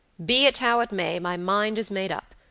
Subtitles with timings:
[0.25, 2.33] Be it how it may, my mind is made up.